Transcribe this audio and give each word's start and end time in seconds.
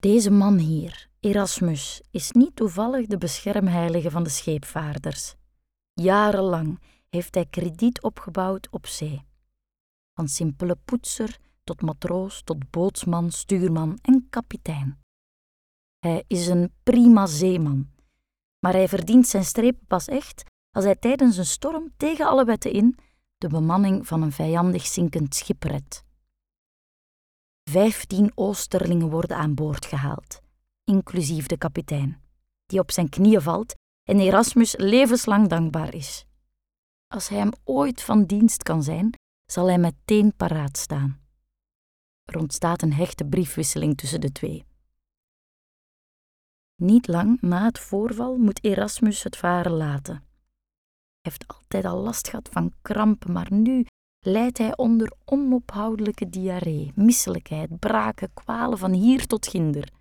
Deze 0.00 0.30
man 0.30 0.58
hier, 0.58 1.08
Erasmus, 1.20 2.02
is 2.10 2.30
niet 2.30 2.56
toevallig 2.56 3.06
de 3.06 3.18
beschermheilige 3.18 4.10
van 4.10 4.22
de 4.22 4.30
scheepvaarders. 4.30 5.34
Jarenlang 5.92 6.80
heeft 7.08 7.34
hij 7.34 7.46
krediet 7.46 8.02
opgebouwd 8.02 8.68
op 8.70 8.86
zee. 8.86 9.24
Van 10.14 10.28
simpele 10.28 10.76
poetser 10.84 11.38
tot 11.64 11.82
matroos, 11.82 12.42
tot 12.42 12.70
bootsman, 12.70 13.30
stuurman 13.30 13.98
en 14.02 14.26
kapitein. 14.30 14.98
Hij 15.98 16.24
is 16.26 16.46
een 16.46 16.72
prima 16.82 17.26
zeeman, 17.26 17.90
maar 18.58 18.72
hij 18.72 18.88
verdient 18.88 19.26
zijn 19.26 19.44
streep 19.44 19.78
pas 19.86 20.08
echt 20.08 20.44
als 20.70 20.84
hij 20.84 20.96
tijdens 20.96 21.36
een 21.36 21.46
storm 21.46 21.92
tegen 21.96 22.26
alle 22.26 22.44
wetten 22.44 22.72
in 22.72 22.98
de 23.36 23.48
bemanning 23.48 24.06
van 24.06 24.22
een 24.22 24.32
vijandig 24.32 24.86
zinkend 24.86 25.34
schip 25.34 25.62
redt. 25.62 26.04
Vijftien 27.70 28.32
Oosterlingen 28.34 29.10
worden 29.10 29.36
aan 29.36 29.54
boord 29.54 29.86
gehaald, 29.86 30.40
inclusief 30.84 31.46
de 31.46 31.56
kapitein, 31.56 32.22
die 32.66 32.78
op 32.78 32.90
zijn 32.90 33.08
knieën 33.08 33.42
valt 33.42 33.74
en 34.08 34.18
Erasmus 34.18 34.76
levenslang 34.76 35.48
dankbaar 35.48 35.94
is. 35.94 36.26
Als 37.06 37.28
hij 37.28 37.38
hem 37.38 37.50
ooit 37.64 38.02
van 38.02 38.24
dienst 38.24 38.62
kan 38.62 38.82
zijn, 38.82 39.14
zal 39.44 39.66
hij 39.66 39.78
meteen 39.78 40.36
paraat 40.36 40.76
staan. 40.76 41.20
Er 42.24 42.38
ontstaat 42.38 42.82
een 42.82 42.92
hechte 42.92 43.24
briefwisseling 43.24 43.96
tussen 43.96 44.20
de 44.20 44.32
twee. 44.32 44.64
Niet 46.76 47.06
lang 47.06 47.40
na 47.40 47.64
het 47.64 47.78
voorval 47.78 48.36
moet 48.36 48.64
Erasmus 48.64 49.22
het 49.22 49.36
varen 49.36 49.72
laten. 49.72 50.14
Hij 50.14 50.22
heeft 51.20 51.44
altijd 51.46 51.84
al 51.84 51.98
last 51.98 52.28
gehad 52.28 52.48
van 52.52 52.72
krampen, 52.82 53.32
maar 53.32 53.52
nu 53.52 53.86
lijdt 54.20 54.58
hij 54.58 54.76
onder 54.76 55.12
onophoudelijke 55.24 56.28
diarree, 56.28 56.92
misselijkheid, 56.94 57.78
braken, 57.78 58.32
kwalen 58.34 58.78
van 58.78 58.92
hier 58.92 59.26
tot 59.26 59.46
ginder. 59.46 59.92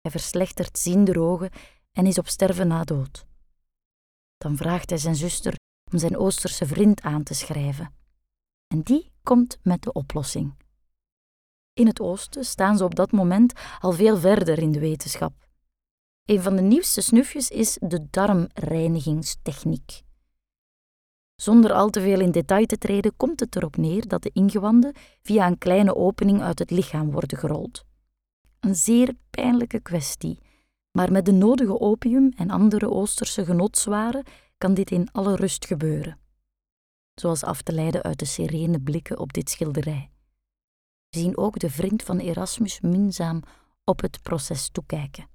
Hij 0.00 0.10
verslechtert 0.10 0.78
zinderogen 0.78 1.50
en 1.92 2.06
is 2.06 2.18
op 2.18 2.28
sterven 2.28 2.68
na 2.68 2.84
dood. 2.84 3.26
Dan 4.36 4.56
vraagt 4.56 4.90
hij 4.90 4.98
zijn 4.98 5.16
zuster 5.16 5.54
om 5.92 5.98
zijn 5.98 6.16
Oosterse 6.16 6.66
vriend 6.66 7.00
aan 7.00 7.22
te 7.22 7.34
schrijven. 7.34 7.94
En 8.66 8.82
die 8.82 9.12
komt 9.22 9.58
met 9.62 9.82
de 9.82 9.92
oplossing. 9.92 10.54
In 11.72 11.86
het 11.86 12.00
oosten 12.00 12.44
staan 12.44 12.76
ze 12.76 12.84
op 12.84 12.94
dat 12.94 13.12
moment 13.12 13.52
al 13.80 13.92
veel 13.92 14.16
verder 14.16 14.58
in 14.58 14.72
de 14.72 14.80
wetenschap. 14.80 15.48
Een 16.24 16.42
van 16.42 16.56
de 16.56 16.62
nieuwste 16.62 17.00
snufjes 17.00 17.48
is 17.48 17.78
de 17.80 18.06
darmreinigingstechniek. 18.10 20.02
Zonder 21.42 21.72
al 21.72 21.90
te 21.90 22.00
veel 22.00 22.20
in 22.20 22.30
detail 22.30 22.66
te 22.66 22.78
treden, 22.78 23.16
komt 23.16 23.40
het 23.40 23.56
erop 23.56 23.76
neer 23.76 24.08
dat 24.08 24.22
de 24.22 24.30
ingewanden 24.32 24.94
via 25.22 25.46
een 25.46 25.58
kleine 25.58 25.96
opening 25.96 26.42
uit 26.42 26.58
het 26.58 26.70
lichaam 26.70 27.10
worden 27.10 27.38
gerold. 27.38 27.84
Een 28.60 28.74
zeer 28.74 29.14
pijnlijke 29.30 29.80
kwestie, 29.80 30.38
maar 30.90 31.12
met 31.12 31.24
de 31.24 31.32
nodige 31.32 31.80
opium 31.80 32.32
en 32.36 32.50
andere 32.50 32.90
Oosterse 32.90 33.44
genotswaren 33.44 34.24
kan 34.58 34.74
dit 34.74 34.90
in 34.90 35.08
alle 35.12 35.36
rust 35.36 35.66
gebeuren. 35.66 36.18
Zoals 37.14 37.44
af 37.44 37.62
te 37.62 37.72
leiden 37.72 38.02
uit 38.02 38.18
de 38.18 38.24
serene 38.24 38.80
blikken 38.80 39.18
op 39.18 39.32
dit 39.32 39.50
schilderij. 39.50 40.10
We 41.08 41.18
zien 41.18 41.36
ook 41.36 41.58
de 41.58 41.70
vriend 41.70 42.02
van 42.02 42.18
Erasmus 42.18 42.80
minzaam 42.80 43.42
op 43.84 44.00
het 44.00 44.22
proces 44.22 44.68
toekijken. 44.68 45.28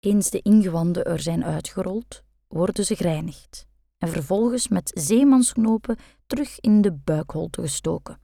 Eens 0.00 0.30
de 0.30 0.42
ingewanden 0.42 1.04
er 1.04 1.20
zijn 1.20 1.44
uitgerold, 1.44 2.22
worden 2.46 2.84
ze 2.84 2.96
gereinigd 2.96 3.66
en 3.98 4.08
vervolgens 4.08 4.68
met 4.68 4.90
zeemansknopen 4.94 5.96
terug 6.26 6.60
in 6.60 6.80
de 6.80 6.92
buikholte 6.92 7.60
gestoken. 7.60 8.20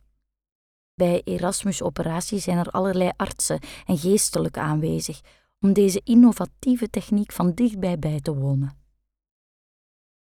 Bij 0.94 1.22
Erasmus-operaties 1.24 2.44
zijn 2.44 2.58
er 2.58 2.70
allerlei 2.70 3.10
artsen 3.16 3.60
en 3.86 3.98
geestelijken 3.98 4.62
aanwezig 4.62 5.20
om 5.60 5.72
deze 5.72 6.00
innovatieve 6.04 6.90
techniek 6.90 7.32
van 7.32 7.54
dichtbij 7.54 7.98
bij 7.98 8.20
te 8.20 8.34
wonen. 8.34 8.80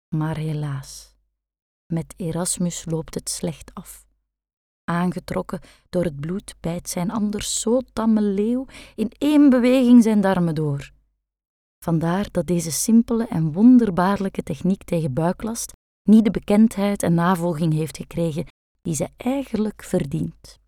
Maar 0.09 0.37
helaas, 0.37 1.15
met 1.87 2.15
Erasmus 2.17 2.85
loopt 2.85 3.15
het 3.15 3.29
slecht 3.29 3.75
af. 3.75 4.07
Aangetrokken 4.85 5.61
door 5.89 6.05
het 6.05 6.21
bloed 6.21 6.55
bijt 6.61 6.89
zijn 6.89 7.11
anders 7.11 7.61
zo 7.61 7.81
tamme 7.93 8.23
leeuw 8.23 8.67
in 8.95 9.11
één 9.19 9.51
beweging 9.51 10.03
zijn 10.03 10.21
darmen 10.21 10.55
door. 10.55 10.93
Vandaar 11.85 12.29
dat 12.31 12.47
deze 12.47 12.71
simpele 12.71 13.27
en 13.27 13.53
wonderbaarlijke 13.53 14.43
techniek 14.43 14.85
tegen 14.85 15.13
buiklast 15.13 15.73
niet 16.09 16.25
de 16.25 16.31
bekendheid 16.31 17.03
en 17.03 17.15
navolging 17.15 17.73
heeft 17.73 17.97
gekregen 17.97 18.47
die 18.83 18.95
ze 18.95 19.09
eigenlijk 19.17 19.83
verdient. 19.85 20.60